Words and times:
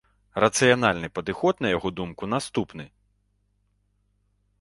Рацыянальны 0.43 1.09
падыход, 1.17 1.55
на 1.65 1.71
яго 1.75 1.91
думку, 1.99 2.29
наступны. 2.35 2.87